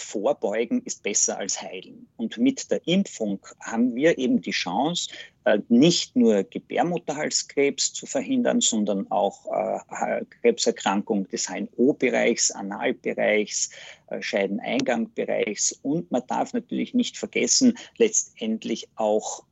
[0.00, 2.08] Vorbeugen ist besser als heilen.
[2.16, 5.10] Und mit der Impfung haben wir eben die Chance,
[5.44, 13.70] äh, nicht nur Gebärmutterhalskrebs zu verhindern, sondern auch äh, Krebserkrankungen des HNO-Bereichs, Analbereichs,
[14.08, 15.72] äh, Scheideneingangbereichs.
[15.82, 19.44] Und man darf natürlich nicht vergessen, letztendlich auch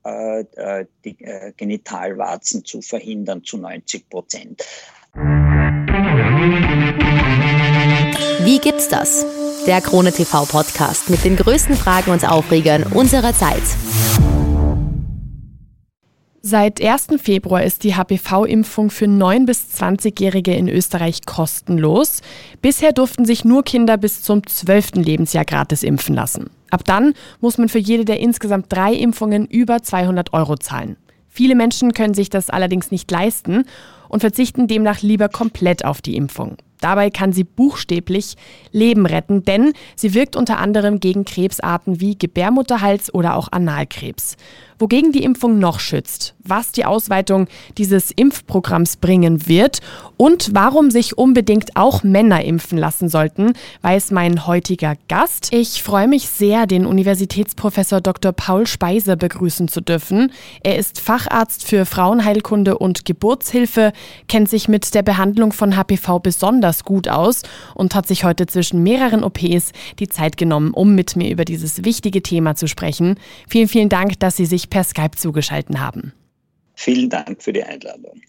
[1.05, 1.17] die
[1.57, 4.65] Genitalwarzen zu verhindern zu 90 Prozent.
[8.45, 9.25] Wie gibt's das?
[9.67, 13.63] Der Krone TV Podcast mit den größten Fragen und Aufregern unserer Zeit.
[16.41, 17.09] Seit 1.
[17.21, 22.23] Februar ist die HPV-Impfung für 9- bis 20-Jährige in Österreich kostenlos.
[22.63, 24.95] Bisher durften sich nur Kinder bis zum 12.
[24.95, 26.51] Lebensjahr gratis impfen lassen.
[26.71, 30.97] Ab dann muss man für jede der insgesamt drei Impfungen über 200 Euro zahlen.
[31.29, 33.65] Viele Menschen können sich das allerdings nicht leisten
[34.09, 36.57] und verzichten demnach lieber komplett auf die Impfung.
[36.81, 38.37] Dabei kann sie buchstäblich
[38.73, 44.37] Leben retten, denn sie wirkt unter anderem gegen Krebsarten wie Gebärmutterhals oder auch Analkrebs.
[44.81, 49.81] Wogegen die Impfung noch schützt, was die Ausweitung dieses Impfprogramms bringen wird
[50.17, 55.49] und warum sich unbedingt auch Männer impfen lassen sollten, weiß mein heutiger Gast.
[55.53, 58.31] Ich freue mich sehr, den Universitätsprofessor Dr.
[58.31, 60.31] Paul Speise begrüßen zu dürfen.
[60.63, 63.93] Er ist Facharzt für Frauenheilkunde und Geburtshilfe,
[64.29, 67.43] kennt sich mit der Behandlung von HPV besonders gut aus
[67.75, 71.85] und hat sich heute zwischen mehreren OPs die Zeit genommen, um mit mir über dieses
[71.85, 73.19] wichtige Thema zu sprechen.
[73.49, 76.13] Vielen, vielen Dank, dass Sie sich per Skype zugeschaltet haben.
[76.75, 78.21] Vielen Dank für die Einladung.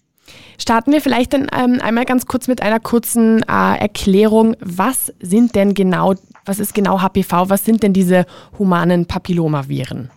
[0.58, 4.56] Starten wir vielleicht dann ähm, einmal ganz kurz mit einer kurzen äh, Erklärung.
[4.60, 7.48] Was sind denn genau, was ist genau HPV?
[7.48, 8.26] Was sind denn diese
[8.58, 10.10] humanen Papillomaviren?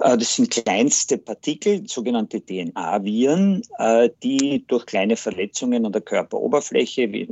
[0.00, 7.10] Äh, das sind kleinste Partikel, sogenannte DNA-Viren, äh, die durch kleine Verletzungen an der Körperoberfläche,
[7.12, 7.28] wie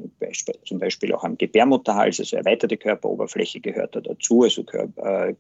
[0.65, 4.65] zum Beispiel auch am Gebärmutterhals, also erweiterte Körperoberfläche gehört da dazu, also
[4.97, 5.35] äh,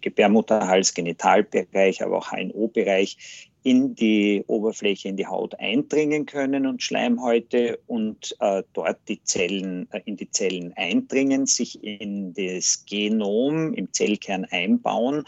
[0.00, 7.80] Gebärmutterhals, Genitalbereich, aber auch HNO-Bereich, in die Oberfläche, in die Haut eindringen können und Schleimhäute
[7.88, 13.92] und äh, dort die Zellen, äh, in die Zellen eindringen, sich in das Genom im
[13.92, 15.24] Zellkern einbauen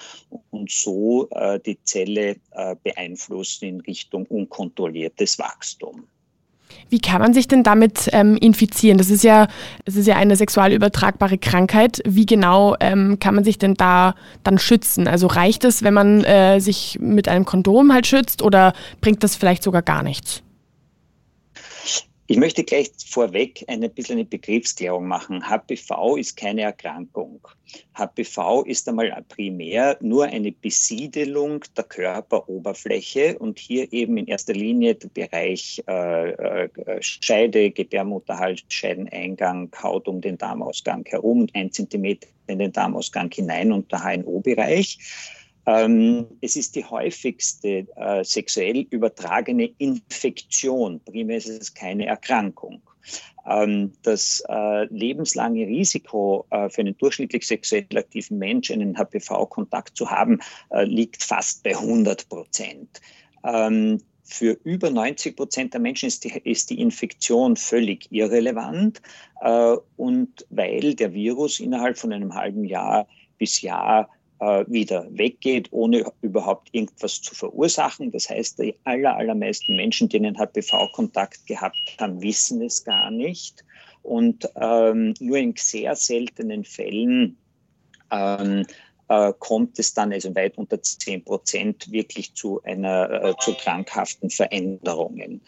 [0.51, 6.07] und so äh, die Zelle äh, beeinflussen in Richtung unkontrolliertes Wachstum.
[6.91, 8.99] Wie kann man sich denn damit ähm, infizieren?
[8.99, 9.49] Das ist ja,
[9.85, 12.01] das ist ja eine sexual übertragbare Krankheit.
[12.07, 15.07] Wie genau ähm, kann man sich denn da dann schützen?
[15.07, 19.37] Also reicht es, wenn man äh, sich mit einem Kondom halt schützt oder bringt das
[19.37, 20.43] vielleicht sogar gar nichts?
[22.31, 25.49] Ich möchte gleich vorweg ein bisschen eine Begriffsklärung machen.
[25.49, 27.41] HPV ist keine Erkrankung.
[27.95, 34.97] HPV ist einmal primär nur eine Besiedelung der Körperoberfläche und hier eben in erster Linie
[34.97, 36.69] der Bereich äh, äh
[37.01, 43.91] Scheide, Gebärmutterhals, Scheideneingang, Haut um den Darmausgang herum, ein Zentimeter in den Darmausgang hinein und
[43.91, 44.99] der HNO-Bereich.
[45.69, 51.01] Ähm, es ist die häufigste äh, sexuell übertragene Infektion.
[51.05, 52.81] Primär ist es keine Erkrankung.
[53.47, 60.11] Ähm, das äh, lebenslange Risiko äh, für einen durchschnittlich sexuell aktiven Menschen, einen HPV-Kontakt zu
[60.11, 60.41] haben,
[60.71, 63.03] äh, liegt fast bei 100 Prozent.
[63.45, 69.03] Ähm, für über 90 Prozent der Menschen ist die, ist die Infektion völlig irrelevant.
[69.43, 74.09] Äh, und weil der Virus innerhalb von einem halben Jahr bis Jahr
[74.41, 78.11] äh, wieder weggeht, ohne überhaupt irgendwas zu verursachen.
[78.13, 83.65] Das heißt, die aller, allermeisten Menschen, die einen HPV-Kontakt gehabt haben, wissen es gar nicht.
[84.03, 87.37] Und ähm, nur in sehr seltenen Fällen
[88.11, 88.65] ähm,
[89.09, 94.31] äh, kommt es dann also weit unter 10 Prozent wirklich zu einer äh, zu krankhaften
[94.31, 95.41] Veränderungen.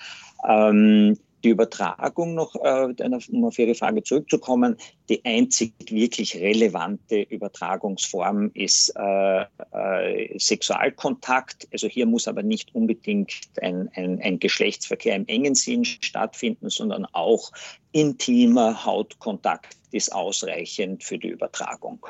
[0.48, 2.94] Ähm, die Übertragung noch, äh,
[3.32, 4.76] um auf Ihre Frage zurückzukommen,
[5.08, 9.42] die einzig wirklich relevante Übertragungsform ist äh,
[9.72, 11.68] äh, Sexualkontakt.
[11.72, 17.06] Also hier muss aber nicht unbedingt ein, ein, ein Geschlechtsverkehr im engen Sinn stattfinden, sondern
[17.12, 17.50] auch
[17.92, 22.06] intimer Hautkontakt ist ausreichend für die Übertragung.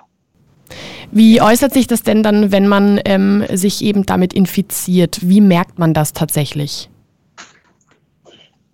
[1.10, 5.18] Wie äußert sich das denn dann, wenn man ähm, sich eben damit infiziert?
[5.22, 6.88] Wie merkt man das tatsächlich?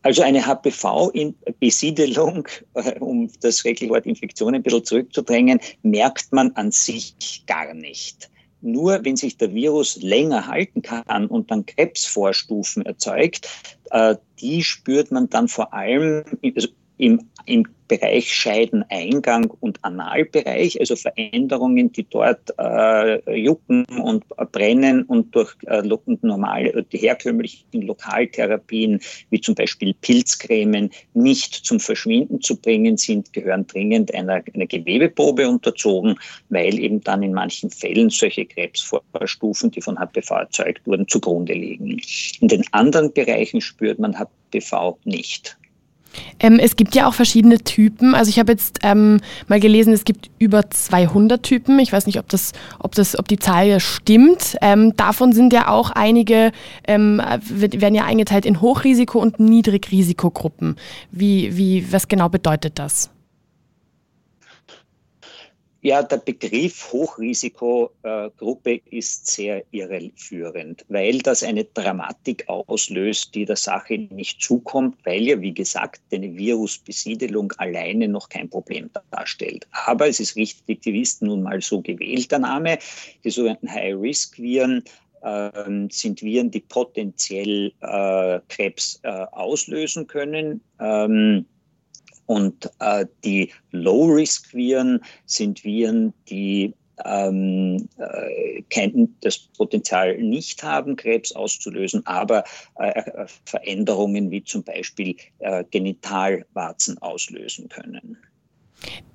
[0.06, 6.70] Also eine HPV-Besiedelung, äh, um das schreckliche Wort Infektion ein bisschen zurückzudrängen, merkt man an
[6.70, 8.30] sich gar nicht.
[8.60, 13.48] Nur wenn sich der Virus länger halten kann und dann Krebsvorstufen erzeugt,
[13.90, 16.22] äh, die spürt man dann vor allem,
[16.54, 25.04] also im, im Bereich Scheideneingang und Analbereich, also Veränderungen, die dort äh, jucken und brennen
[25.04, 25.82] und durch äh,
[26.22, 29.00] normale, die herkömmlichen Lokaltherapien,
[29.30, 35.48] wie zum Beispiel Pilzcremen, nicht zum Verschwinden zu bringen sind, gehören dringend einer, einer Gewebeprobe
[35.48, 41.52] unterzogen, weil eben dann in manchen Fällen solche Krebsvorstufen, die von HPV erzeugt wurden, zugrunde
[41.52, 42.00] liegen.
[42.40, 45.56] In den anderen Bereichen spürt man HPV nicht.
[46.40, 48.14] Ähm, es gibt ja auch verschiedene Typen.
[48.14, 51.78] Also ich habe jetzt ähm, mal gelesen, es gibt über 200 Typen.
[51.78, 54.56] Ich weiß nicht, ob, das, ob, das, ob die Zahl stimmt.
[54.60, 56.52] Ähm, davon sind ja auch einige,
[56.86, 60.76] ähm, werden ja eingeteilt in Hochrisiko- und Niedrigrisikogruppen.
[61.10, 63.10] Wie, wie, was genau bedeutet das?
[65.86, 73.96] Ja, der Begriff Hochrisikogruppe ist sehr irreführend, weil das eine Dramatik auslöst, die der Sache
[73.96, 79.68] nicht zukommt, weil ja, wie gesagt, eine Virusbesiedelung alleine noch kein Problem darstellt.
[79.70, 82.80] Aber es ist richtig, die ist nun mal so gewählt, der Name.
[83.22, 84.82] Die sogenannten High-Risk-Viren
[85.22, 90.60] ähm, sind Viren, die potenziell äh, Krebs äh, auslösen können.
[90.80, 91.46] Ähm,
[92.26, 96.74] und äh, die Low-Risk-Viren sind Viren, die
[97.04, 98.62] ähm, äh,
[99.20, 102.44] das Potenzial nicht haben, Krebs auszulösen, aber
[102.78, 108.16] äh, äh Veränderungen wie zum Beispiel äh, Genitalwarzen auslösen können.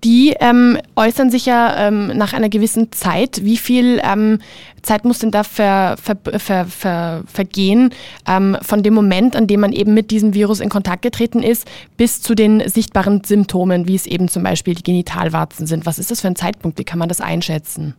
[0.04, 3.44] Die ähm, äußern sich ja ähm, nach einer gewissen Zeit.
[3.44, 4.40] Wie viel ähm,
[4.82, 7.94] Zeit muss denn da ver, ver, ver, ver vergehen
[8.28, 11.68] ähm, von dem Moment, an dem man eben mit diesem Virus in Kontakt getreten ist,
[11.98, 15.86] bis zu den sichtbaren Symptomen, wie es eben zum Beispiel die Genitalwarzen sind?
[15.86, 16.80] Was ist das für ein Zeitpunkt?
[16.80, 17.96] Wie kann man das einschätzen?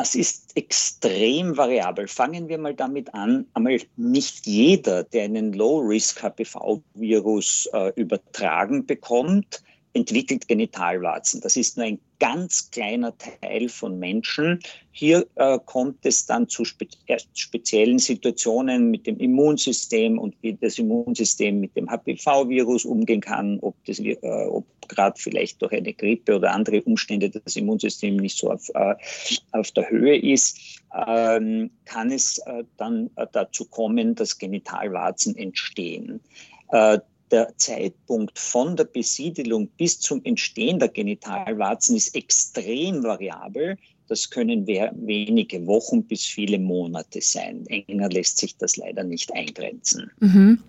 [0.00, 2.08] Das ist extrem variabel.
[2.08, 3.44] Fangen wir mal damit an.
[3.52, 11.40] Einmal nicht jeder, der einen Low-Risk-HPV-Virus äh, übertragen bekommt, entwickelt Genitalwarzen.
[11.40, 14.60] Das ist nur ein ganz kleiner Teil von Menschen.
[14.92, 16.86] Hier äh, kommt es dann zu spe
[17.34, 23.74] speziellen Situationen mit dem Immunsystem und wie das Immunsystem mit dem HPV-Virus umgehen kann, ob,
[23.88, 24.16] äh,
[24.46, 28.94] ob gerade vielleicht durch eine Grippe oder andere Umstände das Immunsystem nicht so auf, äh,
[29.52, 30.58] auf der Höhe ist,
[31.06, 36.20] ähm, kann es äh, dann äh, dazu kommen, dass Genitalwarzen entstehen.
[37.30, 43.76] Der Zeitpunkt von der Besiedelung bis zum Entstehen der Genitalwarzen ist extrem variabel.
[44.08, 47.64] Das können wenige Wochen bis viele Monate sein.
[47.66, 50.10] Enger lässt sich das leider nicht eingrenzen.
[50.18, 50.62] Mhm.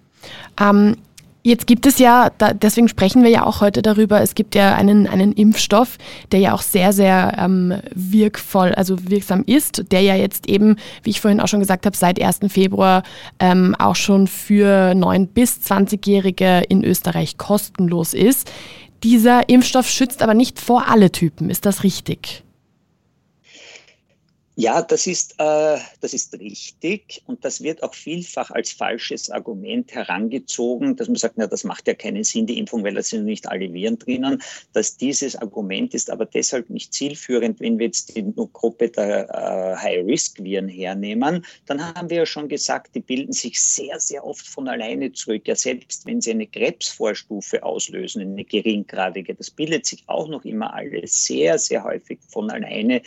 [0.60, 0.98] Ähm,
[1.44, 5.08] Jetzt gibt es ja, deswegen sprechen wir ja auch heute darüber, es gibt ja einen,
[5.08, 5.98] einen Impfstoff,
[6.32, 11.10] der ja auch sehr, sehr ähm, wirkvoll, also wirksam ist, der ja jetzt eben, wie
[11.10, 12.42] ich vorhin auch schon gesagt habe, seit 1.
[12.50, 13.02] Februar
[13.40, 18.52] ähm, auch schon für 9- bis 20-Jährige in Österreich kostenlos ist.
[19.04, 22.44] Dieser Impfstoff schützt aber nicht vor alle Typen, ist das richtig?
[24.62, 29.92] Ja, das ist, äh, das ist richtig und das wird auch vielfach als falsches Argument
[29.92, 33.26] herangezogen, dass man sagt, na, das macht ja keinen Sinn, die Impfung, weil da sind
[33.26, 34.40] nicht alle Viren drinnen.
[34.74, 38.24] Dass dieses Argument ist aber deshalb nicht zielführend, wenn wir jetzt die
[38.54, 44.00] Gruppe der äh, High-Risk-Viren hernehmen, dann haben wir ja schon gesagt, die bilden sich sehr,
[44.00, 45.48] sehr oft von alleine zurück.
[45.48, 50.72] Ja, selbst wenn sie eine Krebsvorstufe auslösen, eine geringgradige, das bildet sich auch noch immer
[50.72, 53.02] alles sehr, sehr häufig von alleine.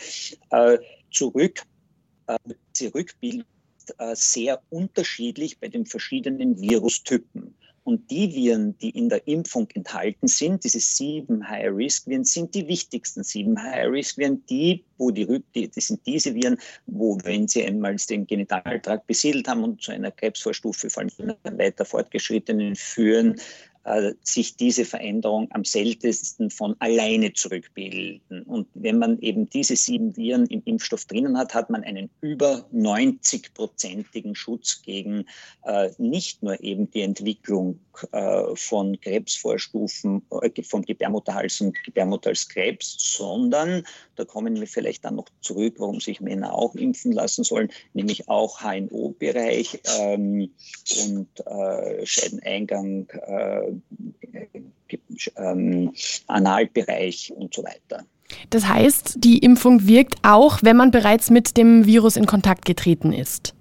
[0.49, 0.79] Äh,
[1.11, 1.61] zurück.
[2.75, 3.45] Diese Rückbildung
[3.77, 7.55] ist sehr unterschiedlich bei den verschiedenen Virustypen.
[7.85, 13.23] Und die Viren, die in der Impfung enthalten sind, diese sieben High-Risk-Viren, sind die wichtigsten
[13.23, 16.57] sieben High-Risk-Viren, die, wo die, die, die sind diese Viren,
[16.87, 21.85] wo, wenn sie einmal den Genitaltrakt besiedelt haben und zu einer Krebsvorstufe, vor allem weiter
[21.85, 23.39] fortgeschrittenen führen,
[23.85, 28.43] äh, sich diese Veränderung am seltensten von alleine zurückbilden.
[28.43, 32.65] Und wenn man eben diese sieben Viren im Impfstoff drinnen hat, hat man einen über
[32.73, 35.25] 90-prozentigen Schutz gegen
[35.63, 37.79] äh, nicht nur eben die Entwicklung
[38.11, 43.83] äh, von Krebsvorstufen, äh, vom Gebärmutterhals und Gebärmutterhalskrebs, sondern,
[44.15, 48.27] da kommen wir vielleicht dann noch zurück, warum sich Männer auch impfen lassen sollen, nämlich
[48.29, 50.51] auch HNO-Bereich ähm,
[51.05, 53.07] und äh, Scheideneingang
[55.37, 55.93] ähm,
[56.27, 58.05] Analbereich und so weiter.
[58.49, 63.13] Das heißt, die Impfung wirkt auch, wenn man bereits mit dem Virus in Kontakt getreten
[63.13, 63.53] ist?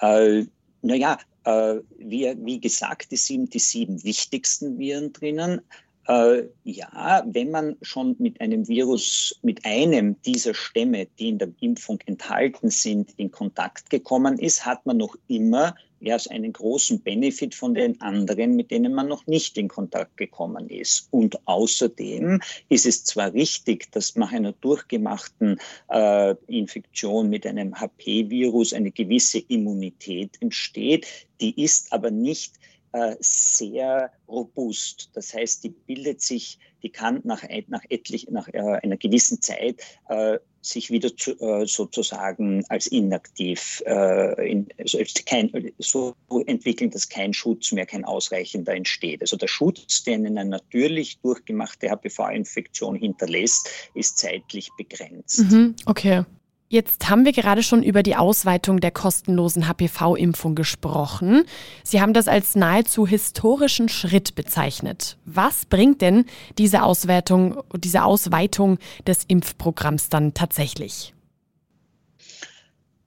[0.00, 0.44] Äh,
[0.82, 5.60] naja, äh, wie, wie gesagt, es sind die sieben wichtigsten Viren drinnen.
[6.08, 11.50] Äh, ja, wenn man schon mit einem Virus, mit einem dieser Stämme, die in der
[11.60, 17.54] Impfung enthalten sind, in Kontakt gekommen ist, hat man noch immer ja, einen großen Benefit
[17.54, 21.08] von den anderen, mit denen man noch nicht in Kontakt gekommen ist.
[21.10, 25.58] Und außerdem ist es zwar richtig, dass nach einer durchgemachten
[25.90, 31.06] äh, Infektion mit einem HP-Virus eine gewisse Immunität entsteht,
[31.40, 32.54] die ist aber nicht
[33.20, 35.10] sehr robust.
[35.14, 39.82] Das heißt, die bildet sich, die kann nach, nach, etlich, nach äh, einer gewissen Zeit
[40.08, 46.14] äh, sich wieder zu, äh, sozusagen als inaktiv äh, in, also kein, so
[46.46, 49.20] entwickeln, dass kein Schutz mehr, kein ausreichender entsteht.
[49.20, 55.40] Also der Schutz, den eine natürlich durchgemachte HPV-Infektion hinterlässt, ist zeitlich begrenzt.
[55.50, 56.24] Mhm, okay.
[56.70, 61.44] Jetzt haben wir gerade schon über die Ausweitung der kostenlosen HPV-Impfung gesprochen.
[61.82, 65.16] Sie haben das als nahezu historischen Schritt bezeichnet.
[65.24, 66.26] Was bringt denn
[66.58, 71.14] diese Ausweitung, diese Ausweitung des Impfprogramms dann tatsächlich?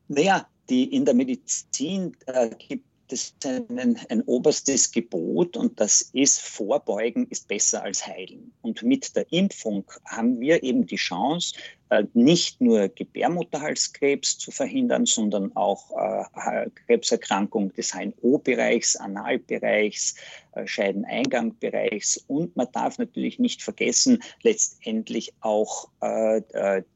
[0.07, 6.41] Naja, die in der Medizin äh, gibt es ein, ein oberstes Gebot und das ist
[6.41, 8.53] Vorbeugen ist besser als Heilen.
[8.61, 11.55] Und mit der Impfung haben wir eben die Chance,
[11.91, 15.91] äh, nicht nur Gebärmutterhalskrebs zu verhindern, sondern auch
[16.35, 20.15] äh, Krebserkrankung des HNO-Bereichs, Analbereichs,
[20.53, 25.89] äh, Scheideneingangbereichs und man darf natürlich nicht vergessen, letztendlich auch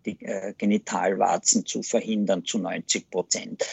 [0.05, 0.17] die
[0.57, 3.63] Genitalwarzen zu verhindern zu 90 Prozent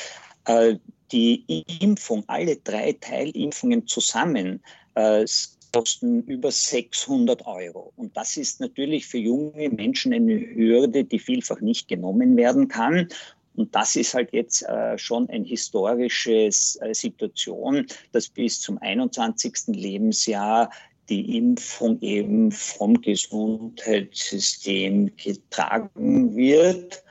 [1.13, 4.63] die Impfung, alle drei Teilimpfungen zusammen,
[4.95, 5.25] äh,
[5.73, 7.93] kosten über 600 Euro.
[7.97, 13.09] Und das ist natürlich für junge Menschen eine Hürde, die vielfach nicht genommen werden kann.
[13.55, 19.55] Und das ist halt jetzt äh, schon eine historische äh, Situation, dass bis zum 21.
[19.69, 20.71] Lebensjahr
[21.09, 27.03] die Impfung eben vom Gesundheitssystem getragen wird.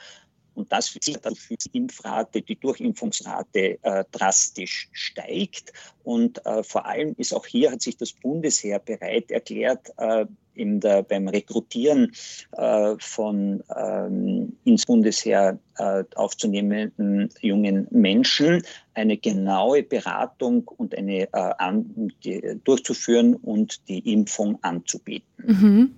[0.53, 5.74] Und das führt dazu, dass die Impfrate, die Durchimpfungsrate äh, drastisch steigt.
[6.03, 11.03] Und äh, vor allem ist auch hier, hat sich das Bundesheer bereit erklärt, äh, der,
[11.03, 12.12] beim Rekrutieren
[12.51, 18.62] äh, von ähm, ins Bundesheer äh, aufzunehmenden jungen Menschen
[18.93, 25.27] eine genaue Beratung und eine äh, an, die, durchzuführen und die Impfung anzubieten.
[25.38, 25.96] Mhm.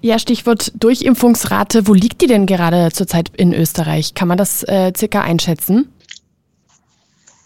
[0.00, 1.86] Ja, Stichwort Durchimpfungsrate.
[1.86, 4.14] Wo liegt die denn gerade zurzeit in Österreich?
[4.14, 5.92] Kann man das äh, circa einschätzen?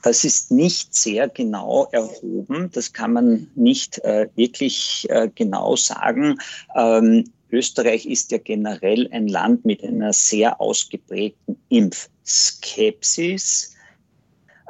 [0.03, 2.71] Das ist nicht sehr genau erhoben.
[2.73, 6.39] Das kann man nicht äh, wirklich äh, genau sagen.
[6.77, 13.75] Ähm, Österreich ist ja generell ein Land mit einer sehr ausgeprägten Impfskepsis.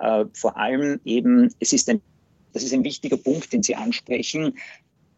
[0.00, 2.00] Äh, vor allem eben, es ist ein,
[2.52, 4.56] das ist ein wichtiger Punkt, den Sie ansprechen,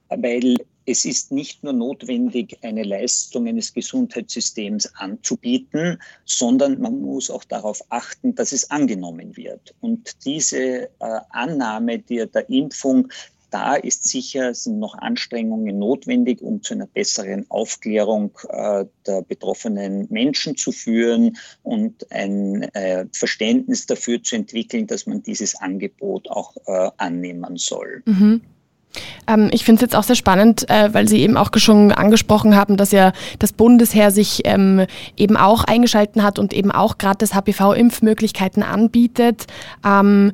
[0.09, 0.57] weil
[0.89, 7.83] es ist nicht nur notwendig, eine Leistung eines Gesundheitssystems anzubieten, sondern man muss auch darauf
[7.91, 9.75] achten, dass es angenommen wird.
[9.81, 10.89] Und diese äh,
[11.31, 13.09] Annahme der, der Impfung
[13.51, 20.07] da ist sicher, sind noch Anstrengungen notwendig, um zu einer besseren Aufklärung äh, der betroffenen
[20.11, 26.57] Menschen zu führen und ein äh, Verständnis dafür zu entwickeln, dass man dieses Angebot auch
[26.67, 28.03] äh, annehmen soll.
[28.05, 28.43] Mhm.
[29.27, 32.57] Ähm, ich finde es jetzt auch sehr spannend, äh, weil Sie eben auch schon angesprochen
[32.57, 37.19] haben, dass ja das Bundesheer sich ähm, eben auch eingeschalten hat und eben auch gerade
[37.19, 39.47] das HPV-Impfmöglichkeiten anbietet.
[39.85, 40.33] Ähm,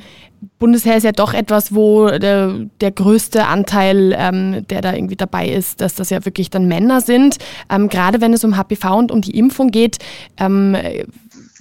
[0.59, 5.49] Bundesheer ist ja doch etwas, wo der, der größte Anteil, ähm, der da irgendwie dabei
[5.49, 7.39] ist, dass das ja wirklich dann Männer sind.
[7.71, 9.99] Ähm, gerade wenn es um HPV und um die Impfung geht,
[10.39, 10.77] ähm,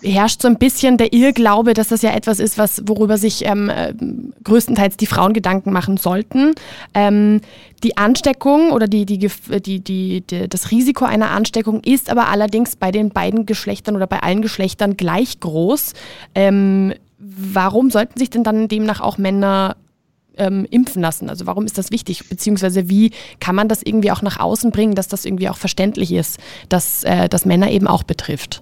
[0.03, 3.69] herrscht so ein bisschen der Irrglaube, dass das ja etwas ist, was, worüber sich ähm,
[3.69, 3.93] äh,
[4.43, 6.53] größtenteils die Frauen Gedanken machen sollten.
[6.93, 7.41] Ähm,
[7.83, 12.91] die Ansteckung oder die, die, die, die, das Risiko einer Ansteckung ist aber allerdings bei
[12.91, 15.93] den beiden Geschlechtern oder bei allen Geschlechtern gleich groß.
[16.35, 19.75] Ähm, warum sollten sich denn dann demnach auch Männer
[20.37, 21.29] ähm, impfen lassen?
[21.29, 22.27] Also warum ist das wichtig?
[22.29, 26.11] Beziehungsweise wie kann man das irgendwie auch nach außen bringen, dass das irgendwie auch verständlich
[26.11, 28.61] ist, dass äh, das Männer eben auch betrifft?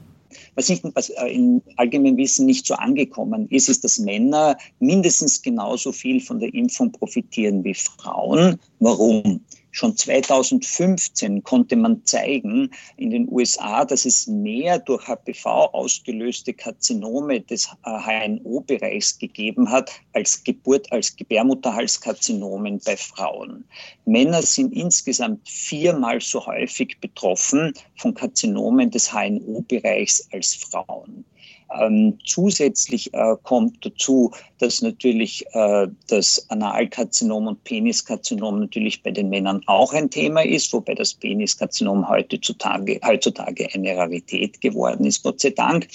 [0.55, 5.41] Was, nicht, was äh, im allgemeinen Wissen nicht so angekommen ist, ist, dass Männer mindestens
[5.41, 8.59] genauso viel von der Impfung profitieren wie Frauen.
[8.79, 9.41] Warum?
[9.73, 17.39] Schon 2015 konnte man zeigen in den USA, dass es mehr durch HPV ausgelöste Karzinome
[17.39, 23.63] des HNO-Bereichs gegeben hat als Geburt, als Gebärmutterhalskarzinomen bei Frauen.
[24.05, 31.23] Männer sind insgesamt viermal so häufig betroffen von Karzinomen des HNO-Bereichs als Frauen.
[31.79, 39.29] Ähm, zusätzlich äh, kommt dazu, dass natürlich äh, das Analkarzinom und Peniskarzinom natürlich bei den
[39.29, 45.39] Männern auch ein Thema ist, wobei das Peniskarzinom heutzutage, heutzutage eine Rarität geworden ist, Gott
[45.39, 45.87] sei Dank.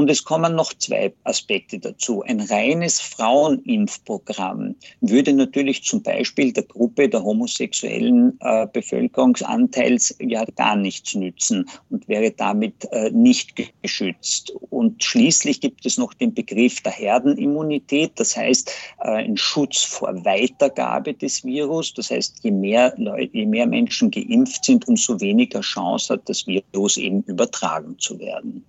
[0.00, 2.22] Und es kommen noch zwei Aspekte dazu.
[2.22, 10.74] Ein reines Frauenimpfprogramm würde natürlich zum Beispiel der Gruppe der homosexuellen äh, Bevölkerungsanteils ja gar
[10.74, 13.52] nichts nützen und wäre damit äh, nicht
[13.82, 14.54] geschützt.
[14.70, 20.24] Und schließlich gibt es noch den Begriff der Herdenimmunität, das heißt äh, ein Schutz vor
[20.24, 21.92] Weitergabe des Virus.
[21.92, 26.46] Das heißt, je mehr Leute, je mehr Menschen geimpft sind, umso weniger Chance hat das
[26.46, 28.64] Virus eben übertragen zu werden.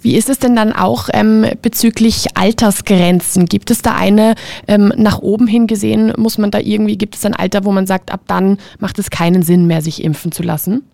[0.00, 3.46] Wie ist es denn dann auch ähm, bezüglich Altersgrenzen?
[3.46, 4.34] Gibt es da eine
[4.66, 6.12] ähm, nach oben hin gesehen?
[6.16, 9.10] Muss man da irgendwie, gibt es ein Alter, wo man sagt, ab dann macht es
[9.10, 10.88] keinen Sinn mehr, sich impfen zu lassen?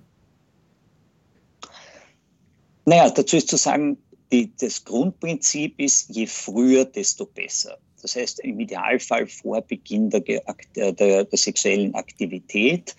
[2.85, 3.97] Naja, dazu ist zu sagen,
[4.33, 7.79] die, das Grundprinzip ist, je früher, desto besser.
[8.03, 12.95] Das heißt, im Idealfall vor Beginn der, der, der, der sexuellen Aktivität.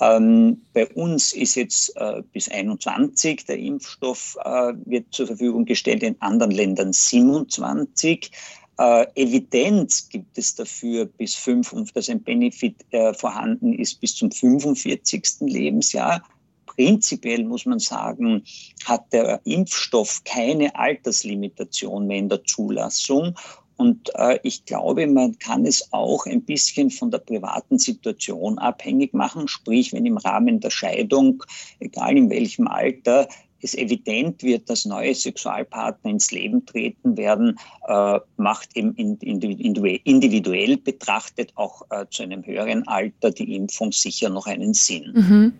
[0.00, 6.02] Ähm, bei uns ist jetzt äh, bis 21 der Impfstoff äh, wird zur Verfügung gestellt,
[6.02, 8.30] in anderen Ländern 27.
[8.78, 14.30] Äh, Evidenz gibt es dafür bis 5, dass ein Benefit äh, vorhanden ist bis zum
[14.30, 15.40] 45.
[15.40, 16.22] Lebensjahr.
[16.64, 18.42] Prinzipiell muss man sagen,
[18.86, 23.34] hat der Impfstoff keine Alterslimitation mehr in der Zulassung
[23.80, 29.14] und äh, ich glaube, man kann es auch ein bisschen von der privaten Situation abhängig
[29.14, 29.48] machen.
[29.48, 31.42] Sprich, wenn im Rahmen der Scheidung,
[31.78, 33.26] egal in welchem Alter,
[33.62, 37.58] es evident wird, dass neue Sexualpartner ins Leben treten werden,
[37.88, 44.46] äh, macht eben individuell betrachtet auch äh, zu einem höheren Alter die Impfung sicher noch
[44.46, 45.12] einen Sinn.
[45.14, 45.52] Mhm.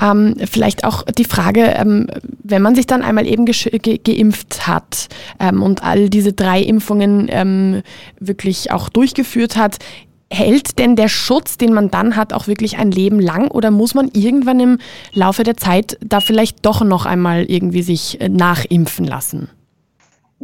[0.00, 2.08] Ähm, vielleicht auch die Frage, ähm,
[2.42, 7.28] wenn man sich dann einmal eben ge geimpft hat ähm, und all diese drei Impfungen
[7.30, 7.82] ähm,
[8.18, 9.78] wirklich auch durchgeführt hat,
[10.32, 13.94] hält denn der Schutz, den man dann hat, auch wirklich ein Leben lang oder muss
[13.94, 14.78] man irgendwann im
[15.12, 19.48] Laufe der Zeit da vielleicht doch noch einmal irgendwie sich äh, nachimpfen lassen?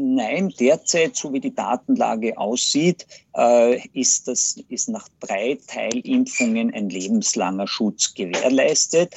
[0.00, 3.04] Nein, derzeit, so wie die Datenlage aussieht,
[3.36, 9.12] äh, ist, das, ist nach drei Teilimpfungen ein lebenslanger Schutz gewährleistet.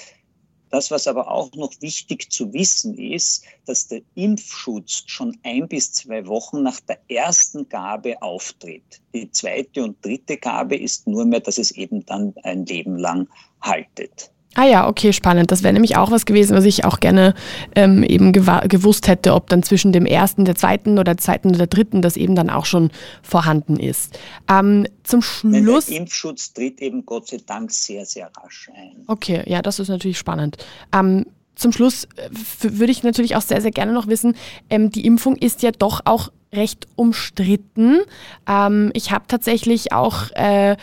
[0.71, 5.93] Das, was aber auch noch wichtig zu wissen ist, dass der Impfschutz schon ein bis
[5.93, 9.01] zwei Wochen nach der ersten Gabe auftritt.
[9.13, 13.29] Die zweite und dritte Gabe ist nur mehr, dass es eben dann ein Leben lang
[13.61, 14.31] haltet.
[14.55, 15.51] Ah ja, okay, spannend.
[15.51, 17.34] Das wäre nämlich auch was gewesen, was ich auch gerne
[17.74, 22.02] ähm, eben gewusst hätte, ob dann zwischen dem ersten, der zweiten oder zweiten oder dritten
[22.02, 22.91] das eben dann auch schon
[23.23, 24.19] vorhanden ist.
[24.49, 25.86] Ähm, zum Schluss.
[25.86, 29.04] Der Impfschutz tritt eben Gott sei Dank sehr, sehr rasch ein.
[29.08, 30.58] Okay, ja, das ist natürlich spannend.
[30.93, 31.25] Ähm,
[31.56, 32.30] zum Schluss äh,
[32.62, 34.36] würde ich natürlich auch sehr, sehr gerne noch wissen,
[34.69, 37.99] ähm, die Impfung ist ja doch auch recht umstritten.
[38.47, 40.75] Ähm, ich habe tatsächlich auch äh,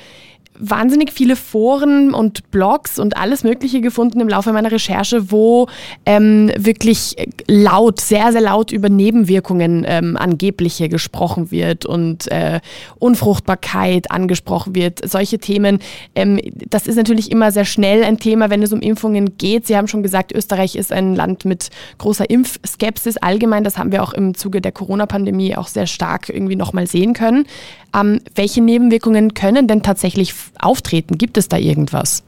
[0.58, 5.68] wahnsinnig viele Foren und Blogs und alles Mögliche gefunden im Laufe meiner Recherche, wo
[6.04, 7.16] ähm, wirklich
[7.46, 12.60] laut, sehr, sehr laut über Nebenwirkungen ähm, angebliche gesprochen wird und äh,
[12.98, 15.08] Unfruchtbarkeit angesprochen wird.
[15.08, 15.78] Solche Themen.
[16.14, 19.66] Ähm, das ist natürlich immer sehr schnell ein Thema, wenn es um Impfungen geht.
[19.66, 23.64] Sie haben schon gesagt, Österreich ist ein Land mit großer Impfskepsis allgemein.
[23.64, 27.46] Das haben wir auch im Zuge der Corona-Pandemie auch sehr stark irgendwie nochmal sehen können.
[27.94, 31.18] Ähm, welche Nebenwirkungen können denn tatsächlich auftreten?
[31.18, 32.22] Gibt es da irgendwas?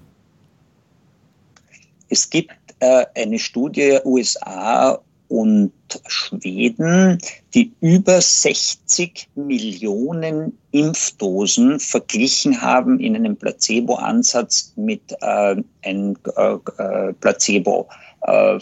[2.08, 5.72] Es gibt äh, eine Studie USA und
[6.08, 7.18] Schweden,
[7.54, 17.12] die über 60 Millionen Impfdosen verglichen haben in einem Placebo-Ansatz mit äh, einem äh, äh
[17.12, 17.88] Placebo,
[18.22, 18.58] äh,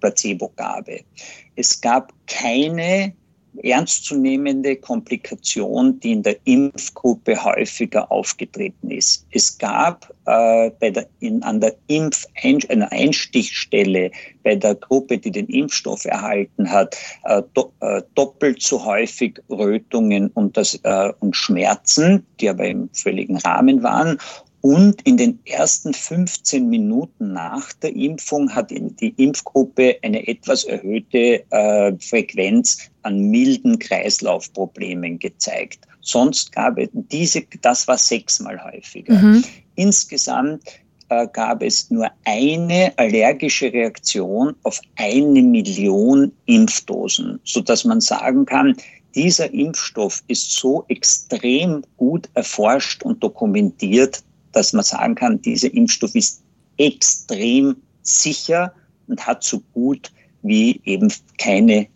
[0.00, 1.00] Placebo-Gabe.
[1.54, 3.12] Es gab keine
[3.62, 9.26] ernstzunehmende Komplikation, die in der Impfgruppe häufiger aufgetreten ist.
[9.30, 14.10] Es gab äh, bei der, in, an der Impf einer Einstichstelle
[14.42, 20.28] bei der Gruppe, die den Impfstoff erhalten hat, äh, do, äh, doppelt so häufig Rötungen
[20.28, 24.18] und, das, äh, und Schmerzen, die aber im völligen Rahmen waren.
[24.60, 31.44] Und in den ersten 15 Minuten nach der Impfung hat die Impfgruppe eine etwas erhöhte
[31.50, 35.86] äh, Frequenz an milden Kreislaufproblemen gezeigt.
[36.00, 39.14] Sonst gab es diese, das war sechsmal häufiger.
[39.14, 39.44] Mhm.
[39.76, 40.62] Insgesamt
[41.08, 48.44] äh, gab es nur eine allergische Reaktion auf eine Million Impfdosen, so dass man sagen
[48.44, 48.76] kann,
[49.14, 56.14] dieser Impfstoff ist so extrem gut erforscht und dokumentiert, dass man sagen kann, dieser Impfstoff
[56.14, 56.42] ist
[56.78, 58.72] extrem sicher
[59.06, 61.88] und hat so gut wie eben keine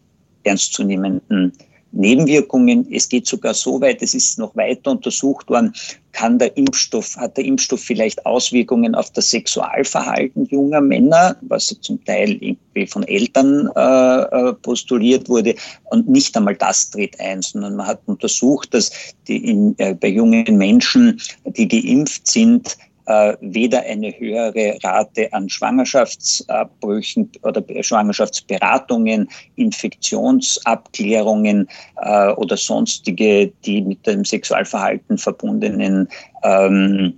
[0.44, 1.52] ernstzunehmenden
[1.92, 2.86] Nebenwirkungen.
[2.92, 5.72] Es geht sogar so weit, es ist noch weiter untersucht worden,
[6.12, 12.04] kann der Impfstoff, hat der Impfstoff vielleicht Auswirkungen auf das Sexualverhalten junger Männer, was zum
[12.04, 12.38] Teil
[12.72, 15.54] Beispiel von Eltern äh, äh, postuliert wurde.
[15.90, 18.90] Und nicht einmal das tritt ein, sondern man hat untersucht, dass
[19.28, 25.48] die in, äh, bei jungen Menschen, die geimpft sind, äh, weder eine höhere Rate an
[25.48, 31.68] Schwangerschaftsabbrüchen oder Schwangerschaftsberatungen, Infektionsabklärungen
[32.00, 36.08] äh, oder sonstige, die mit dem Sexualverhalten verbundenen
[36.42, 37.14] ähm,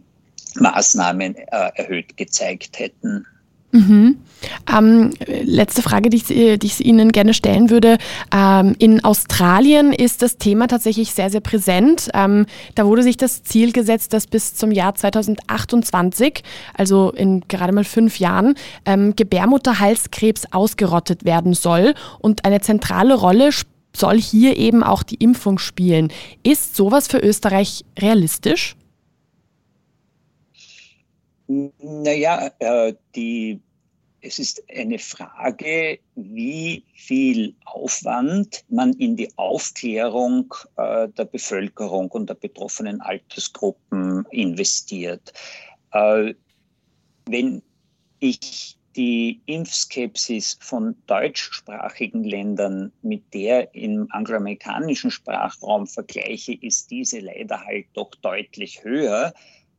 [0.57, 3.27] Maßnahmen äh, erhöht gezeigt hätten.
[3.75, 4.19] Mhm.
[4.73, 7.99] Ähm, letzte Frage, die ich, die ich, Ihnen gerne stellen würde.
[8.33, 12.09] Ähm, in Australien ist das Thema tatsächlich sehr, sehr präsent.
[12.15, 17.73] Ähm, da wurde sich das Ziel gesetzt, dass bis zum Jahr 2028, also in gerade
[17.73, 21.95] mal fünf Jahren, ähm, Gebärmutterhalskrebs ausgerottet werden soll.
[22.21, 23.51] Und eine zentrale Rolle
[23.93, 26.13] soll hier eben auch die Impfung spielen.
[26.45, 28.77] Ist sowas für Österreich realistisch?
[31.47, 33.61] Naja, äh, die,
[34.25, 42.29] es ist eine Frage, wie viel Aufwand man in die Aufklärung äh, der Bevölkerung und
[42.31, 45.33] der betroffenen Altersgruppen investiert.
[45.93, 46.35] Äh,
[47.27, 47.63] wenn
[48.19, 57.65] ich die Impfskepsis von deutschsprachigen Ländern mit der im angloamerikanischen Sprachraum vergleiche, ist diese leider
[57.65, 59.35] halt doch deutlich höher.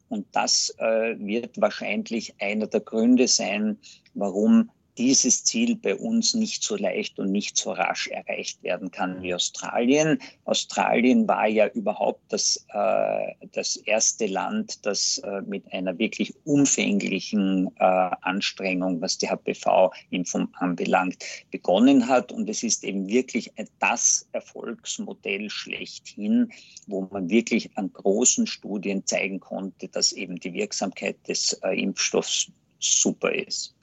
[0.09, 3.77] Und das äh, wird wahrscheinlich einer der Gründe sein,
[4.13, 9.21] warum dieses Ziel bei uns nicht so leicht und nicht so rasch erreicht werden kann
[9.21, 10.19] wie Australien.
[10.45, 17.67] Australien war ja überhaupt das, äh, das erste Land, das äh, mit einer wirklich umfänglichen
[17.77, 22.31] äh, Anstrengung, was die HPV-Impfung anbelangt, begonnen hat.
[22.31, 26.51] Und es ist eben wirklich das Erfolgsmodell schlechthin,
[26.87, 32.51] wo man wirklich an großen Studien zeigen konnte, dass eben die Wirksamkeit des äh, Impfstoffs
[32.79, 33.74] super ist.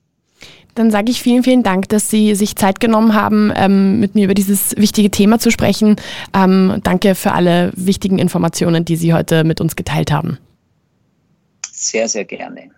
[0.74, 4.24] Dann sage ich vielen, vielen Dank, dass Sie sich Zeit genommen haben, ähm, mit mir
[4.24, 5.96] über dieses wichtige Thema zu sprechen.
[6.34, 10.38] Ähm, danke für alle wichtigen Informationen, die Sie heute mit uns geteilt haben.
[11.70, 12.70] Sehr, sehr gerne.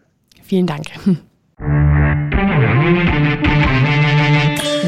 [0.43, 0.87] Vielen Dank.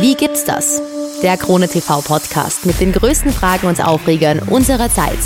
[0.01, 0.83] Wie gibt's das?
[1.23, 5.19] Der Krone TV Podcast mit den größten Fragen und Aufregern unserer Zeit.